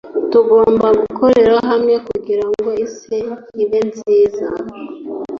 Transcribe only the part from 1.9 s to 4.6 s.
kugirango isi ibe nziza